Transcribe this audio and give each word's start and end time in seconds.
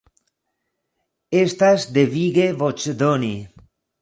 Estas 1.41 1.85
devige 1.99 2.49
voĉdoni. 2.63 3.31